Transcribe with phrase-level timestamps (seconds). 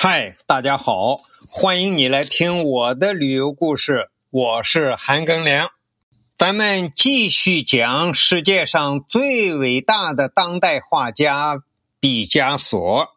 [0.00, 5.70] 嗨，大家好，欢迎你来听我的旅游故事，我是韩庚良。
[6.36, 11.64] 咱们继续讲世界上最伟大的当代画家
[11.98, 13.16] 毕加索。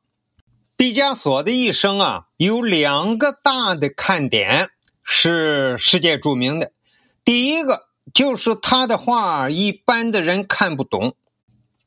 [0.75, 4.69] 毕加索的一生啊，有两个大的看点
[5.03, 6.71] 是世界著名的。
[7.23, 11.15] 第一个就是他的画一般的人看不懂。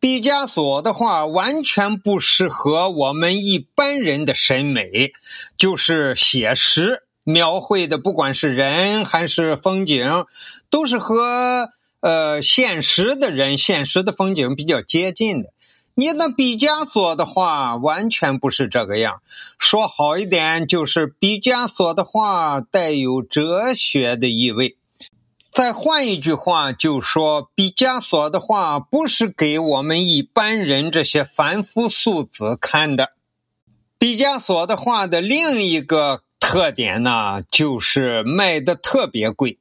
[0.04, 5.12] 毕加索的画完全不适合我们一般人的审美，
[5.56, 10.26] 就是写实描绘的，不管是人还是风景，
[10.68, 11.70] 都是和
[12.00, 15.54] 呃现实的人、现实的风景比较接近的。
[15.94, 19.22] 你那毕加索的画完全不是这个样，
[19.58, 24.76] 说好一点，就是毕加索的画带有哲学的意味。
[25.54, 33.12] 再换一句话，就说毕加索的画不是给我们一般人这些凡夫俗子看的。
[33.96, 39.60] 毕加索的画的另一个特点呢，就是卖的特别贵。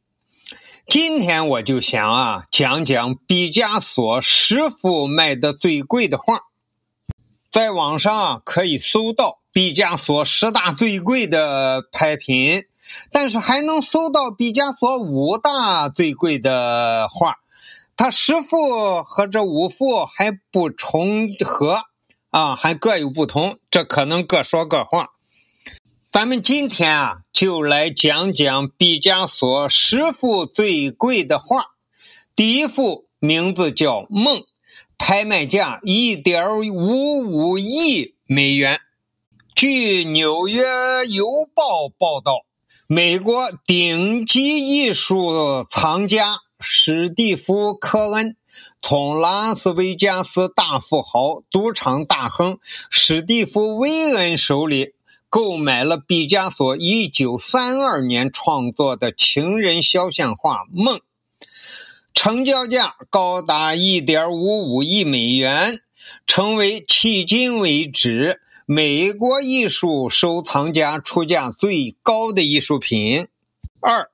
[0.87, 6.39] 今天我就想啊，讲讲毕加索十幅卖的最贵的画。
[7.51, 12.63] 在网上，可以搜到毕加索十大最贵的拍品。
[13.11, 17.37] 但是还能搜到毕加索五大最贵的画，
[17.95, 21.83] 他十幅和这五幅还不重合
[22.29, 25.09] 啊，还各有不同，这可能各说各话。
[26.11, 31.71] 咱们今天啊，就来讲讲毕加索十幅最贵的画。
[32.35, 34.37] 第一幅名字叫《梦》，
[34.97, 38.79] 拍卖价一点五五亿美元。
[39.55, 40.63] 据《纽约
[41.11, 42.45] 邮报》报道。
[42.95, 48.37] 美国顶级艺术藏家史蒂夫·科恩
[48.83, 52.59] 从拉斯维加斯大富豪、赌场大亨
[52.91, 54.93] 史蒂夫·威恩手里
[55.27, 60.97] 购买了毕加索1932年创作的情人肖像画《梦》，
[62.13, 65.81] 成交价高达1.55亿美元，
[66.27, 68.39] 成为迄今为止。
[68.75, 73.27] 美国艺术收藏家出价最高的艺术品。
[73.79, 74.09] 二，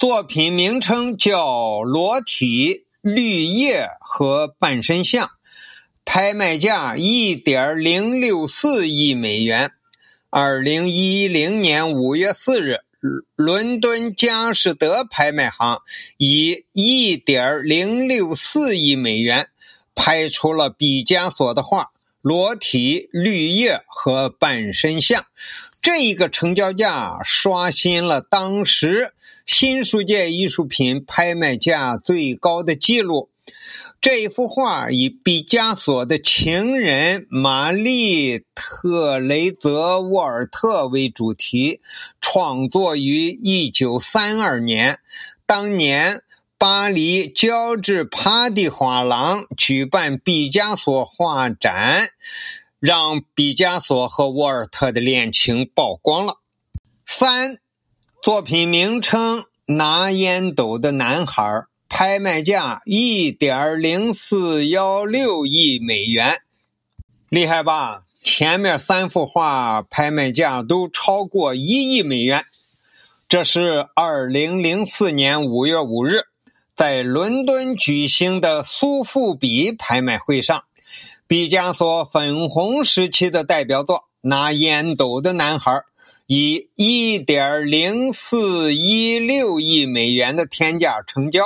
[0.00, 1.46] 作品名称叫
[1.84, 5.26] 《裸体绿叶和半身像》，
[6.04, 9.70] 拍卖价一点零六四亿美元。
[10.28, 12.78] 二零一零年五月四日，
[13.36, 15.78] 伦敦佳士得拍卖行
[16.16, 19.50] 以一点零六四亿美元
[19.94, 21.92] 拍出了毕加索的画。
[22.22, 25.24] 裸体、绿叶和半身像，
[25.80, 29.12] 这一个成交价刷新了当时
[29.46, 33.30] 新世界艺术品拍卖价最高的记录。
[34.02, 41.80] 这一幅画以毕加索的情人玛丽特雷泽沃尔特为主题，
[42.20, 44.98] 创作于1932年，
[45.46, 46.22] 当年。
[46.60, 52.10] 巴黎乔治帕蒂画廊举办毕加索画展，
[52.78, 56.34] 让毕加索和沃尔特的恋情曝光了。
[57.06, 57.56] 三，
[58.22, 61.42] 作品名称《拿烟斗的男孩》，
[61.88, 66.42] 拍卖价一点零四幺六亿美元，
[67.30, 68.02] 厉害吧？
[68.22, 72.44] 前面三幅画拍卖价都超过一亿美元。
[73.26, 76.24] 这是二零零四年五月五日。
[76.80, 80.64] 在伦敦举行的苏富比拍卖会上，
[81.26, 85.70] 毕加索粉红时期的代表作《拿烟斗的男孩》
[86.26, 91.44] 以1.0416亿美元的天价成交，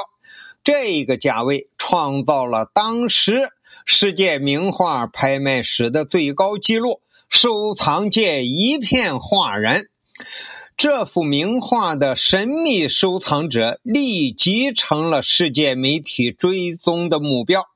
[0.63, 3.51] 这个价位创造了当时
[3.85, 9.89] 世界名画拍卖史的最高纪录，收藏界一片哗然。
[10.77, 17.69] 这幅名画的神秘收藏者立即成了世界媒体追踪的目标。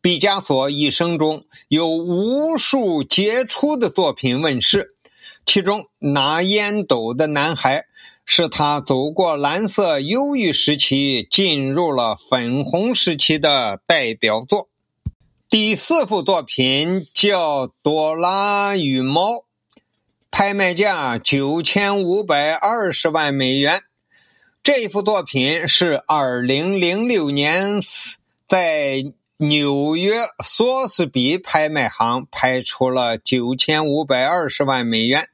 [0.00, 4.94] 毕加索一生中有无数杰出的作品问世，
[5.44, 7.80] 其中《拿烟斗的男孩》
[8.24, 14.68] 是他走过蓝色忧郁时期，进入了粉红时期的代表作。
[15.48, 19.30] 第四幅作品叫《朵拉与猫》。
[20.32, 23.82] 拍卖价九千五百二十万美元。
[24.62, 27.78] 这幅作品是二零零六年
[28.46, 35.28] 在纽约索斯比拍卖行拍出了九千五百二十万美元。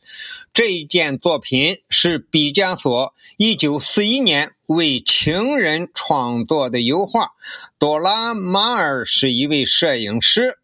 [0.52, 7.30] 这一件作品是毕加索一九四一年为情人创作的油画。
[7.78, 10.58] 朵拉马尔是一位摄影师。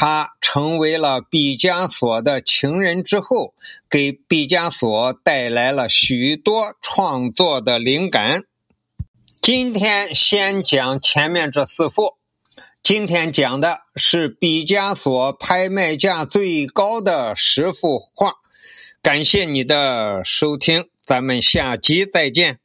[0.00, 3.52] 他成为了毕加索的情人之后，
[3.90, 8.44] 给毕加索带来了许多创作的灵感。
[9.42, 12.14] 今天先讲前面这四幅。
[12.80, 18.34] 今天讲的是毕加索拍卖价最高的十幅画。
[19.02, 22.60] 感谢你的收听，咱们下集再见。